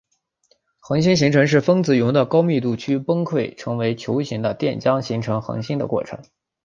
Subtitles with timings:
[0.79, 6.23] 恒星形成是分子云的高密度区崩溃成为球形的电浆形成恒星的过程。